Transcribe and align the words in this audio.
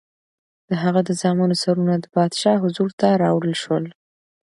د 0.69 0.71
هغه 0.83 1.01
د 1.07 1.09
زامنو 1.21 1.55
سرونه 1.63 1.93
د 1.99 2.05
پادشاه 2.15 2.61
حضور 2.63 2.89
ته 2.99 3.07
راوړل 3.23 3.55
شول. 3.63 3.85